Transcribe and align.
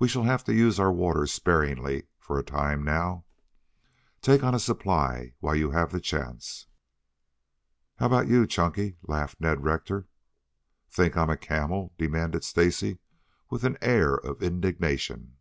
We 0.00 0.08
shall 0.08 0.24
have 0.24 0.42
to 0.46 0.52
use 0.52 0.80
our 0.80 0.90
water 0.92 1.24
sparingly 1.24 2.08
for 2.18 2.36
a 2.36 2.42
time 2.42 2.82
now. 2.82 3.26
Take 4.20 4.42
on 4.42 4.56
a 4.56 4.58
supply 4.58 5.34
while 5.38 5.54
you 5.54 5.70
have 5.70 5.92
the 5.92 6.00
chance." 6.00 6.66
"How 7.98 8.06
about 8.06 8.26
you, 8.26 8.44
Chunky?" 8.44 8.96
laughed 9.02 9.40
Ned 9.40 9.62
Rector. 9.62 10.08
"Think 10.90 11.16
I'm 11.16 11.30
a 11.30 11.36
camel?" 11.36 11.94
demanded 11.96 12.42
Stacy, 12.42 12.98
with 13.50 13.62
an 13.62 13.78
air 13.80 14.16
of 14.16 14.42
indignation. 14.42 15.36